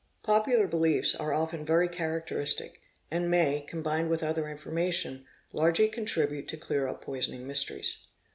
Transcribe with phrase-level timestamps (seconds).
[0.23, 6.57] Popular beliefs are often_ very characteristic, and may, combined with other information, largely contribute to
[6.57, 7.97] clear up poisoning mysteries.